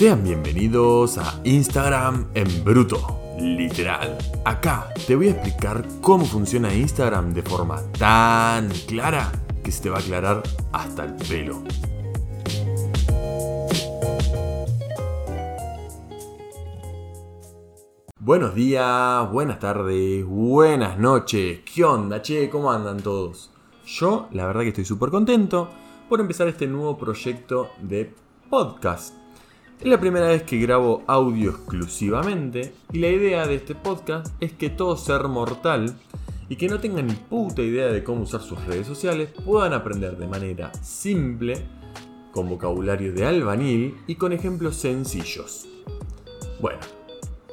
[0.00, 4.16] Sean bienvenidos a Instagram en bruto, literal.
[4.46, 9.30] Acá te voy a explicar cómo funciona Instagram de forma tan clara
[9.62, 10.42] que se te va a aclarar
[10.72, 11.62] hasta el pelo.
[18.18, 21.60] Buenos días, buenas tardes, buenas noches.
[21.74, 22.48] ¿Qué onda, che?
[22.48, 23.50] ¿Cómo andan todos?
[23.84, 25.68] Yo, la verdad que estoy súper contento
[26.08, 28.14] por empezar este nuevo proyecto de
[28.48, 29.19] podcast.
[29.80, 34.52] Es la primera vez que grabo audio exclusivamente y la idea de este podcast es
[34.52, 35.96] que todo ser mortal
[36.50, 40.18] y que no tengan ni puta idea de cómo usar sus redes sociales puedan aprender
[40.18, 41.64] de manera simple,
[42.30, 45.66] con vocabulario de albanil y con ejemplos sencillos.
[46.60, 46.80] Bueno,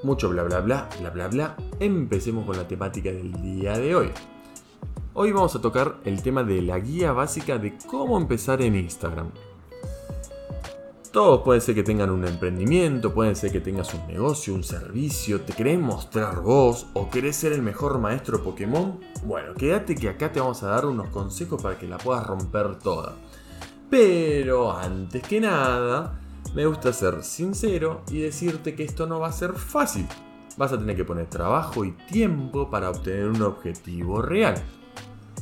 [0.03, 4.09] mucho bla bla bla, bla bla bla, empecemos con la temática del día de hoy.
[5.13, 9.31] Hoy vamos a tocar el tema de la guía básica de cómo empezar en Instagram.
[11.17, 15.41] Todos pueden ser que tengan un emprendimiento, pueden ser que tengas un negocio, un servicio,
[15.41, 18.99] te querés mostrar vos o querés ser el mejor maestro Pokémon.
[19.23, 22.77] Bueno, quédate que acá te vamos a dar unos consejos para que la puedas romper
[22.77, 23.15] toda.
[23.89, 26.19] Pero antes que nada,
[26.53, 30.05] me gusta ser sincero y decirte que esto no va a ser fácil.
[30.55, 34.63] Vas a tener que poner trabajo y tiempo para obtener un objetivo real.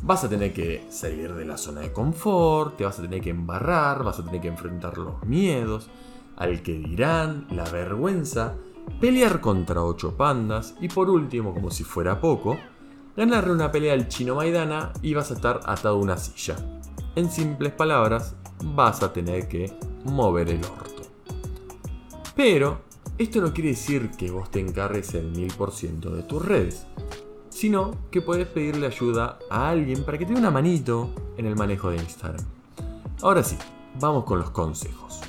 [0.05, 3.31] Vas a tener que salir de la zona de confort, te vas a tener que
[3.31, 5.89] embarrar, vas a tener que enfrentar los miedos,
[6.35, 8.53] al que dirán, la vergüenza,
[9.01, 12.55] pelear contra ocho pandas y por último, como si fuera poco,
[13.17, 16.55] ganarle una pelea al chino Maidana y vas a estar atado a una silla.
[17.15, 21.01] En simples palabras, vas a tener que mover el orto.
[22.35, 22.81] Pero
[23.17, 26.85] esto no quiere decir que vos te encargues el 1000% de tus redes,
[27.55, 31.55] sino que puedes pedirle ayuda a alguien para que te dé una manito en el
[31.55, 32.45] manejo de Instagram.
[33.21, 33.57] Ahora sí,
[33.97, 35.21] vamos con los consejos.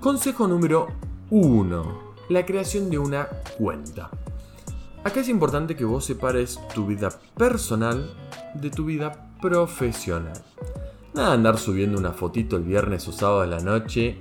[0.00, 0.88] Consejo número
[1.30, 2.12] 1.
[2.28, 4.10] La creación de una cuenta.
[5.02, 7.08] Acá es importante que vos separes tu vida
[7.38, 8.14] personal
[8.54, 10.44] de tu vida profesional.
[11.14, 14.20] Nada de andar subiendo una fotito el viernes o sábado de la noche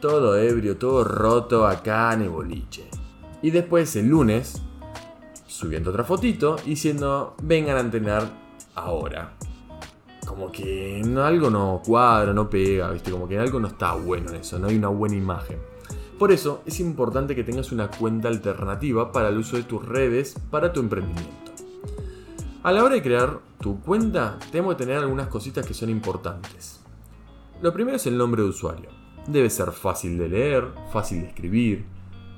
[0.00, 2.88] todo ebrio, todo roto acá en el boliche.
[3.42, 4.62] Y después el lunes,
[5.60, 8.30] subiendo otra fotito, diciendo, vengan a entrenar
[8.74, 9.34] ahora.
[10.26, 13.10] Como que algo no cuadra, no pega, ¿viste?
[13.10, 15.58] Como que algo no está bueno en eso, no hay una buena imagen.
[16.18, 20.34] Por eso es importante que tengas una cuenta alternativa para el uso de tus redes
[20.50, 21.52] para tu emprendimiento.
[22.62, 26.80] A la hora de crear tu cuenta, tenemos que tener algunas cositas que son importantes.
[27.60, 28.88] Lo primero es el nombre de usuario.
[29.26, 31.84] Debe ser fácil de leer, fácil de escribir,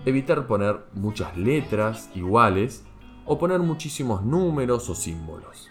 [0.04, 2.84] evitar poner muchas letras iguales
[3.26, 5.70] o poner muchísimos números o símbolos.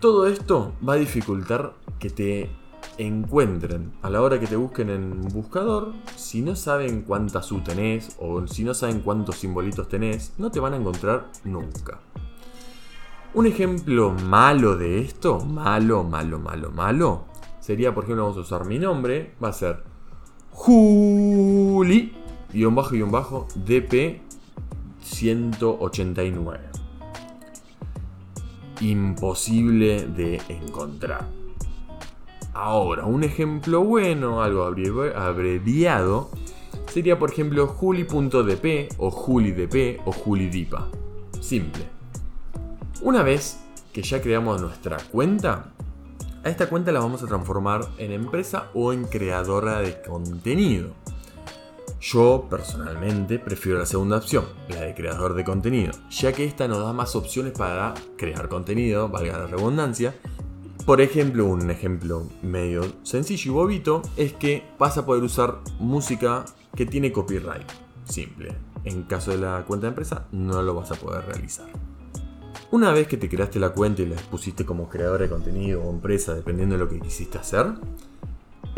[0.00, 2.50] Todo esto va a dificultar que te
[2.98, 5.92] encuentren a la hora que te busquen en buscador.
[6.16, 10.60] Si no saben cuántas U tenés o si no saben cuántos simbolitos tenés, no te
[10.60, 12.00] van a encontrar nunca.
[13.34, 17.24] Un ejemplo malo de esto, malo, malo, malo, malo,
[17.60, 19.84] sería, por ejemplo, vamos a usar mi nombre, va a ser
[20.50, 22.12] Juli,
[22.52, 24.22] guion bajo, guion bajo, DP
[25.08, 26.60] 189.
[28.80, 31.26] Imposible de encontrar.
[32.54, 36.30] Ahora, un ejemplo bueno, algo abreviado,
[36.92, 40.88] sería por ejemplo juli.dp o julidp o julidipa.
[41.40, 41.84] Simple.
[43.02, 43.60] Una vez
[43.92, 45.72] que ya creamos nuestra cuenta,
[46.44, 50.90] a esta cuenta la vamos a transformar en empresa o en creadora de contenido.
[52.00, 56.78] Yo personalmente prefiero la segunda opción, la de creador de contenido, ya que esta nos
[56.78, 60.14] da más opciones para crear contenido, valga la redundancia.
[60.86, 66.44] Por ejemplo, un ejemplo medio sencillo y bobito es que vas a poder usar música
[66.76, 67.68] que tiene copyright.
[68.04, 68.54] Simple.
[68.84, 71.66] En caso de la cuenta de empresa, no lo vas a poder realizar.
[72.70, 75.90] Una vez que te creaste la cuenta y la pusiste como creador de contenido o
[75.90, 77.66] empresa, dependiendo de lo que quisiste hacer,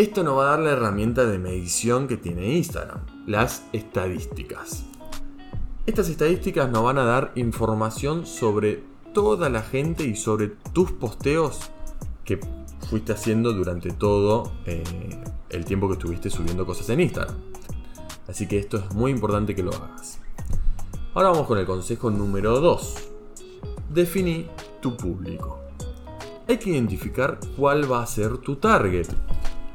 [0.01, 4.85] esto nos va a dar la herramienta de medición que tiene Instagram, las estadísticas.
[5.87, 8.83] Estas estadísticas nos van a dar información sobre
[9.13, 11.71] toda la gente y sobre tus posteos
[12.25, 12.41] que
[12.89, 14.83] fuiste haciendo durante todo eh,
[15.51, 17.37] el tiempo que estuviste subiendo cosas en Instagram.
[18.27, 20.19] Así que esto es muy importante que lo hagas.
[21.13, 23.11] Ahora vamos con el consejo número 2
[23.93, 24.47] definí
[24.81, 25.59] tu público.
[26.49, 29.09] Hay que identificar cuál va a ser tu target.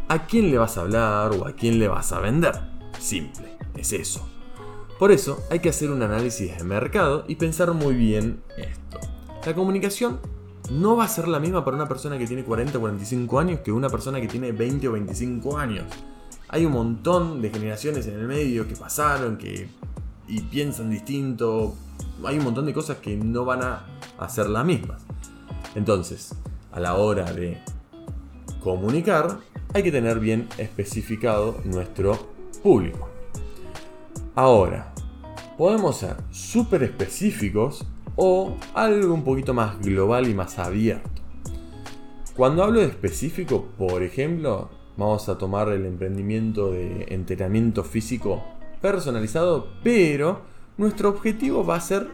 [0.08, 2.54] ¿A quién le vas a hablar o a quién le vas a vender?
[3.00, 4.28] Simple, es eso.
[5.00, 9.00] Por eso hay que hacer un análisis de mercado y pensar muy bien esto.
[9.44, 10.20] La comunicación
[10.72, 13.60] no va a ser la misma para una persona que tiene 40 o 45 años
[13.62, 15.86] que una persona que tiene 20 o 25 años.
[16.50, 19.68] Hay un montón de generaciones en el medio que pasaron, que
[20.28, 21.74] y piensan distinto.
[22.24, 23.86] Hay un montón de cosas que no van a
[24.20, 25.02] hacer las mismas.
[25.74, 26.36] Entonces,
[26.72, 27.60] a la hora de
[28.64, 29.40] comunicar,
[29.76, 32.18] hay que tener bien especificado nuestro
[32.64, 33.10] público.
[34.34, 34.94] Ahora,
[35.58, 37.86] podemos ser súper específicos
[38.16, 41.22] o algo un poquito más global y más abierto.
[42.38, 48.46] Cuando hablo de específico, por ejemplo, vamos a tomar el emprendimiento de entrenamiento físico
[48.82, 50.44] personalizado, pero
[50.78, 52.08] nuestro objetivo va a ser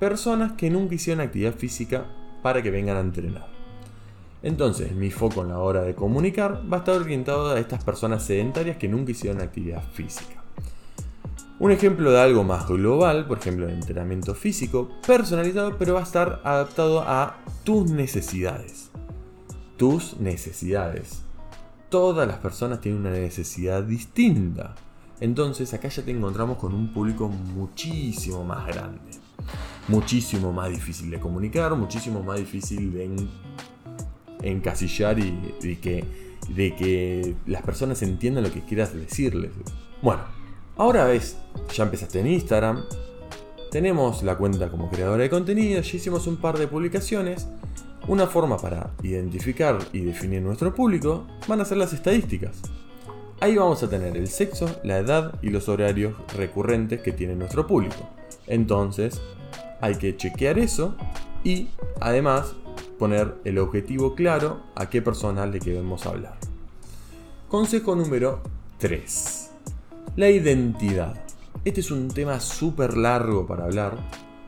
[0.00, 2.06] personas que nunca hicieron actividad física
[2.42, 3.57] para que vengan a entrenar.
[4.42, 8.22] Entonces, mi foco en la hora de comunicar va a estar orientado a estas personas
[8.22, 10.42] sedentarias que nunca hicieron actividad física.
[11.60, 16.04] Un ejemplo de algo más global, por ejemplo, de entrenamiento físico personalizado, pero va a
[16.04, 18.90] estar adaptado a tus necesidades.
[19.76, 21.22] Tus necesidades.
[21.88, 24.76] Todas las personas tienen una necesidad distinta.
[25.18, 29.10] Entonces acá ya te encontramos con un público muchísimo más grande.
[29.88, 33.08] Muchísimo más difícil de comunicar, muchísimo más difícil de
[34.42, 36.04] encasillar y que,
[36.48, 39.50] de que las personas entiendan lo que quieras decirles.
[40.02, 40.22] Bueno,
[40.76, 41.36] ahora ves,
[41.74, 42.84] ya empezaste en Instagram,
[43.70, 47.46] tenemos la cuenta como creadora de contenido, ya hicimos un par de publicaciones.
[48.06, 52.62] Una forma para identificar y definir nuestro público van a ser las estadísticas.
[53.40, 57.66] Ahí vamos a tener el sexo, la edad y los horarios recurrentes que tiene nuestro
[57.66, 58.08] público.
[58.46, 59.20] Entonces,
[59.82, 60.96] hay que chequear eso
[61.44, 61.68] y
[62.00, 62.54] además
[62.98, 66.36] poner el objetivo claro a qué persona le queremos hablar.
[67.48, 68.42] Consejo número
[68.78, 69.50] 3.
[70.16, 71.14] La identidad.
[71.64, 73.96] Este es un tema súper largo para hablar,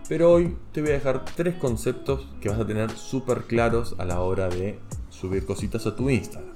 [0.08, 4.05] pero hoy te voy a dejar tres conceptos que vas a tener súper claros a
[4.05, 6.55] la hora de subir cositas a tu Instagram.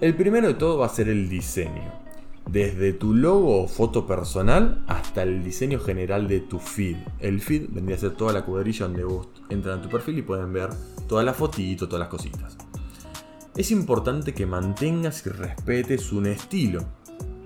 [0.00, 2.01] El primero de todo va a ser el diseño.
[2.46, 6.96] Desde tu logo o foto personal hasta el diseño general de tu feed.
[7.18, 10.22] El feed vendría a ser toda la cuadrilla donde vos entran a tu perfil y
[10.22, 10.70] pueden ver
[11.08, 12.56] toda la fotito, todas las cositas.
[13.56, 16.84] Es importante que mantengas y respetes un estilo.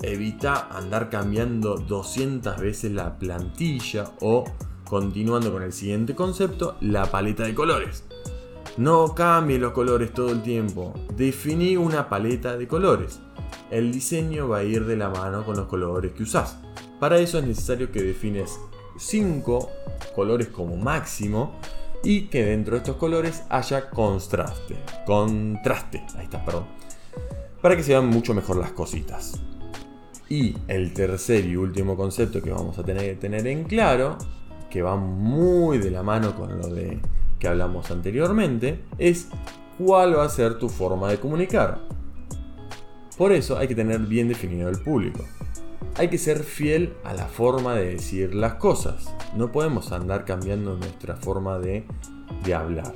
[0.03, 4.45] Evita andar cambiando 200 veces la plantilla o,
[4.85, 8.05] continuando con el siguiente concepto, la paleta de colores.
[8.77, 10.93] No cambie los colores todo el tiempo.
[11.17, 13.21] Definí una paleta de colores.
[13.71, 16.59] El diseño va a ir de la mano con los colores que usás.
[17.01, 18.59] Para eso es necesario que defines
[18.99, 19.71] 5
[20.15, 21.53] colores como máximo
[22.03, 24.77] y que dentro de estos colores haya contraste.
[25.05, 26.67] Contraste, ahí está, perdón.
[27.61, 29.41] Para que se vean mucho mejor las cositas.
[30.29, 34.17] Y el tercer y último concepto que vamos a tener que tener en claro,
[34.71, 37.01] que va muy de la mano con lo de
[37.39, 39.29] que hablamos anteriormente, es
[39.79, 41.96] cuál va a ser tu forma de comunicar.
[43.17, 45.25] Por eso hay que tener bien definido el público.
[45.97, 49.15] Hay que ser fiel a la forma de decir las cosas.
[49.35, 51.87] No podemos andar cambiando nuestra forma de,
[52.45, 52.93] de hablar.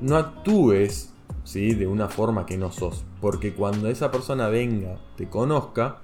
[0.00, 1.12] No actúes
[1.42, 1.74] ¿sí?
[1.74, 6.02] de una forma que no sos, porque cuando esa persona venga, te conozca,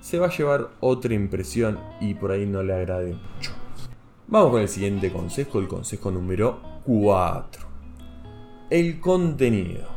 [0.00, 3.52] se va a llevar otra impresión y por ahí no le agrade mucho.
[4.28, 7.66] Vamos con el siguiente consejo, el consejo número 4.
[8.70, 9.88] El contenido.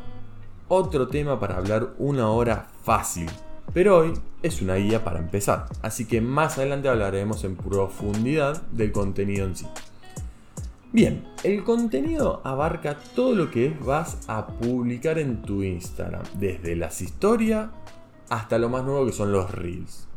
[0.67, 3.29] Otro tema para hablar una hora fácil,
[3.73, 8.91] pero hoy es una guía para empezar, así que más adelante hablaremos en profundidad del
[8.91, 9.67] contenido en sí.
[10.93, 17.01] Bien, el contenido abarca todo lo que vas a publicar en tu Instagram, desde las
[17.01, 17.69] historias
[18.29, 20.07] hasta lo más nuevo que son los reels.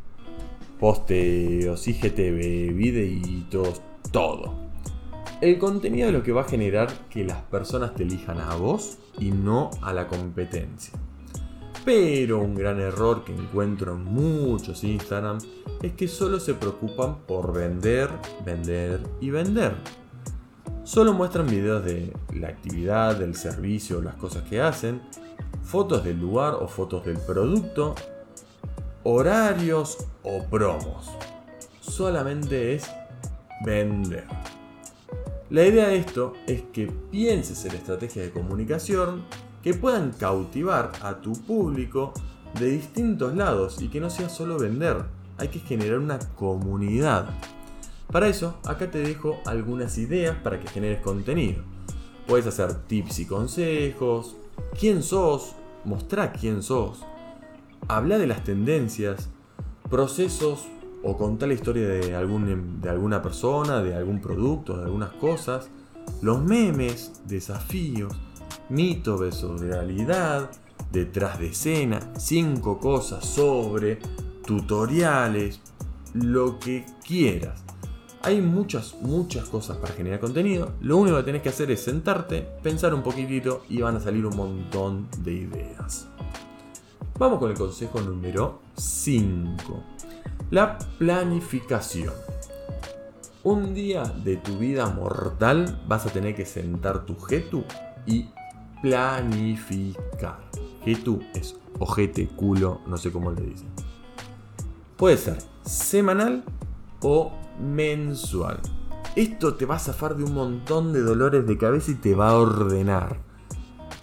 [0.80, 4.54] Posteos, IGTV, videitos, todo.
[5.40, 8.98] El contenido es lo que va a generar que las personas te elijan a vos
[9.18, 10.92] y no a la competencia.
[11.84, 15.38] Pero un gran error que encuentro en muchos Instagram
[15.82, 18.08] es que solo se preocupan por vender,
[18.44, 19.74] vender y vender.
[20.84, 25.02] Solo muestran videos de la actividad, del servicio, las cosas que hacen,
[25.62, 27.94] fotos del lugar o fotos del producto,
[29.02, 31.10] horarios o promos.
[31.80, 32.90] Solamente es
[33.64, 34.24] vender.
[35.50, 39.24] La idea de esto es que pienses en estrategias de comunicación
[39.64, 42.12] que puedan cautivar a tu público
[42.60, 45.06] de distintos lados y que no sea solo vender,
[45.38, 47.30] hay que generar una comunidad.
[48.12, 51.62] Para eso, acá te dejo algunas ideas para que generes contenido.
[52.26, 54.36] Puedes hacer tips y consejos,
[54.78, 55.56] quién sos,
[55.86, 57.02] mostrar quién sos,
[57.88, 59.30] habla de las tendencias,
[59.88, 60.66] procesos
[61.02, 65.70] o contar la historia de, algún, de alguna persona, de algún producto, de algunas cosas,
[66.20, 68.12] los memes, desafíos,
[68.74, 70.50] mitos versus realidad,
[70.90, 73.98] detrás de escena, 5 cosas sobre,
[74.44, 75.60] tutoriales,
[76.12, 77.62] lo que quieras.
[78.22, 80.72] Hay muchas, muchas cosas para generar contenido.
[80.80, 84.26] Lo único que tenés que hacer es sentarte, pensar un poquitito y van a salir
[84.26, 86.08] un montón de ideas.
[87.18, 89.82] Vamos con el consejo número 5.
[90.50, 92.14] La planificación.
[93.42, 97.62] Un día de tu vida mortal vas a tener que sentar tu getu
[98.06, 98.30] y
[98.84, 100.36] planificar.
[100.84, 103.68] Getu es ojete, culo, no sé cómo le dicen.
[104.98, 106.44] Puede ser semanal
[107.00, 108.60] o mensual.
[109.16, 112.28] Esto te va a zafar de un montón de dolores de cabeza y te va
[112.28, 113.20] a ordenar.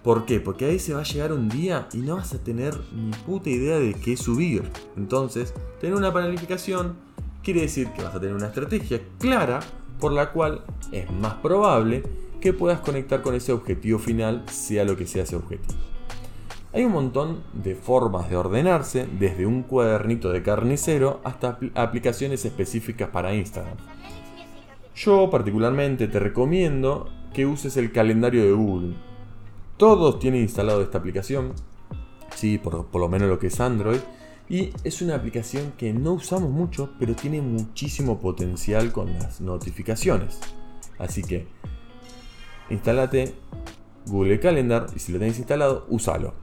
[0.03, 0.39] ¿Por qué?
[0.39, 3.51] Porque ahí se va a llegar un día y no vas a tener ni puta
[3.51, 4.63] idea de qué subir.
[4.97, 6.95] Entonces, tener una planificación
[7.43, 9.59] quiere decir que vas a tener una estrategia clara
[9.99, 14.97] por la cual es más probable que puedas conectar con ese objetivo final, sea lo
[14.97, 15.79] que sea ese objetivo.
[16.73, 23.09] Hay un montón de formas de ordenarse, desde un cuadernito de carnicero hasta aplicaciones específicas
[23.09, 23.77] para Instagram.
[24.95, 28.95] Yo particularmente te recomiendo que uses el calendario de Google.
[29.77, 31.53] Todos tienen instalado esta aplicación,
[32.35, 33.99] sí, por, por lo menos lo que es Android,
[34.49, 40.39] y es una aplicación que no usamos mucho, pero tiene muchísimo potencial con las notificaciones.
[40.99, 41.47] Así que,
[42.71, 43.33] instalate
[44.07, 46.33] Google Calendar y si lo tenés instalado, úsalo.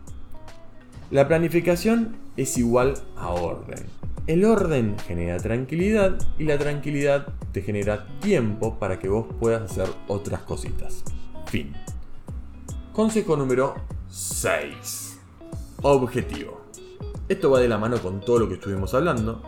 [1.11, 3.87] La planificación es igual a orden.
[4.26, 9.88] El orden genera tranquilidad y la tranquilidad te genera tiempo para que vos puedas hacer
[10.06, 11.02] otras cositas.
[11.47, 11.73] Fin.
[12.92, 13.75] Consejo número
[14.11, 15.18] 6.
[15.82, 16.61] Objetivo.
[17.28, 19.42] Esto va de la mano con todo lo que estuvimos hablando.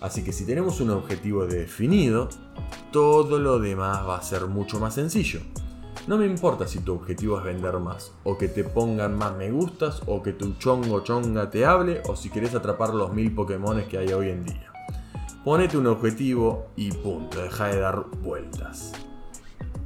[0.00, 2.28] Así que si tenemos un objetivo definido,
[2.90, 5.40] todo lo demás va a ser mucho más sencillo.
[6.08, 9.50] No me importa si tu objetivo es vender más, o que te pongan más me
[9.50, 13.88] gustas, o que tu chongo chonga te hable, o si querés atrapar los mil Pokémones
[13.88, 14.72] que hay hoy en día.
[15.44, 18.92] Ponete un objetivo y punto, deja de dar vueltas.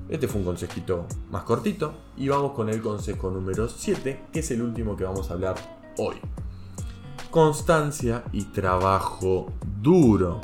[0.09, 4.51] Este fue un consejito más cortito y vamos con el consejo número 7, que es
[4.53, 5.57] el último que vamos a hablar
[5.99, 6.15] hoy.
[7.33, 10.41] Constancia y trabajo duro.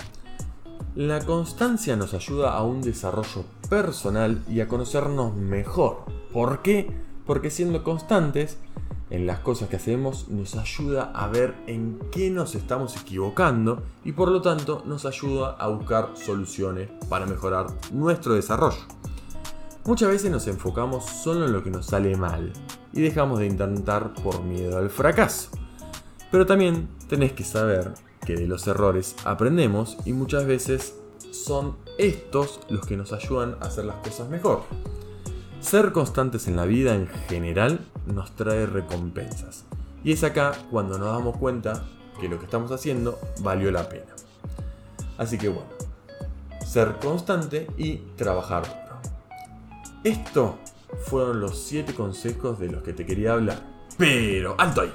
[0.97, 6.05] La constancia nos ayuda a un desarrollo personal y a conocernos mejor.
[6.33, 6.91] ¿Por qué?
[7.27, 8.59] Porque siendo constantes
[9.11, 14.13] en las cosas que hacemos nos ayuda a ver en qué nos estamos equivocando y
[14.13, 18.81] por lo tanto nos ayuda a buscar soluciones para mejorar nuestro desarrollo.
[19.85, 22.53] Muchas veces nos enfocamos solo en lo que nos sale mal
[22.93, 25.51] y dejamos de intentar por miedo al fracaso.
[26.31, 27.95] Pero también tenés que saber
[28.27, 30.95] que de los errores aprendemos y muchas veces
[31.31, 34.62] son estos los que nos ayudan a hacer las cosas mejor.
[35.61, 39.64] Ser constantes en la vida en general nos trae recompensas.
[40.05, 41.85] Y es acá cuando nos damos cuenta
[42.21, 44.14] que lo que estamos haciendo valió la pena.
[45.19, 45.71] Así que bueno,
[46.64, 48.78] ser constante y trabajar duro.
[50.05, 50.59] Esto
[51.07, 53.61] fueron los 7 consejos de los que te quería hablar.
[53.97, 54.93] Pero, alto ahí.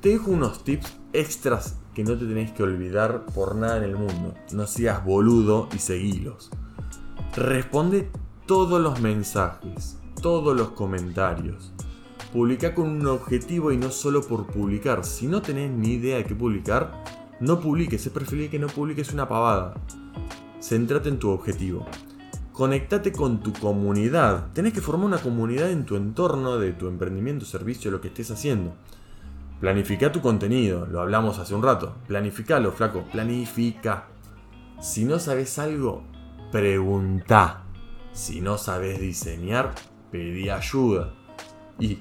[0.00, 3.96] Te dejo unos tips extras que no te tenés que olvidar por nada en el
[3.96, 4.34] mundo.
[4.52, 6.50] No seas boludo y seguilos.
[7.34, 8.10] Responde
[8.46, 11.72] todos los mensajes, todos los comentarios.
[12.32, 15.04] Publica con un objetivo y no solo por publicar.
[15.04, 17.02] Si no tenés ni idea de qué publicar,
[17.40, 18.06] no publiques.
[18.06, 19.74] Es preferible que no publiques una pavada.
[20.60, 21.86] Centrate en tu objetivo.
[22.52, 24.52] Conectate con tu comunidad.
[24.52, 28.30] Tenés que formar una comunidad en tu entorno de tu emprendimiento, servicio, lo que estés
[28.30, 28.74] haciendo.
[29.60, 31.96] Planifica tu contenido, lo hablamos hace un rato.
[32.06, 34.06] Planificalo, flaco, planifica.
[34.80, 36.04] Si no sabes algo,
[36.52, 37.64] pregunta.
[38.12, 39.74] Si no sabes diseñar,
[40.12, 41.12] pedí ayuda.
[41.80, 41.98] Y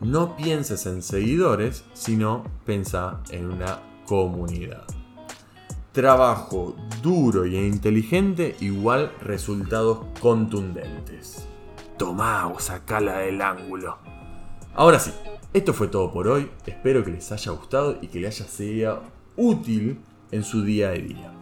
[0.00, 4.84] no pienses en seguidores, sino piensa en una comunidad.
[5.92, 11.48] Trabajo duro e inteligente igual resultados contundentes.
[11.96, 13.98] Tomá o sacala del ángulo.
[14.74, 15.12] Ahora sí,
[15.52, 19.02] esto fue todo por hoy, espero que les haya gustado y que les haya sido
[19.36, 19.98] útil
[20.30, 21.32] en su día a día.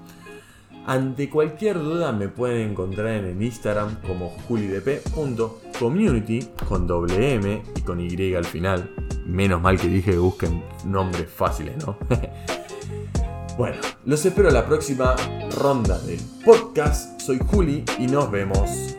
[0.86, 7.80] Ante cualquier duda me pueden encontrar en el Instagram como julidp.community con doble M y
[7.82, 8.90] con Y al final.
[9.26, 11.98] Menos mal que dije que busquen nombres fáciles, ¿no?
[13.58, 15.16] bueno, los espero a la próxima
[15.58, 17.20] ronda del podcast.
[17.20, 18.96] Soy Juli y nos vemos.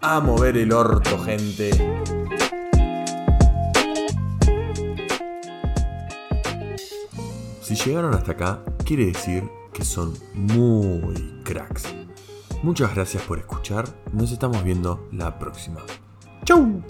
[0.00, 1.70] A mover el orto, gente.
[7.84, 11.94] Llegaron hasta acá, quiere decir que son muy cracks.
[12.62, 15.80] Muchas gracias por escuchar, nos estamos viendo la próxima.
[16.44, 16.82] ¡Chau!